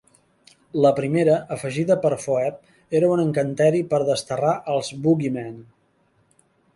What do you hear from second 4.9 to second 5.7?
Woogyman.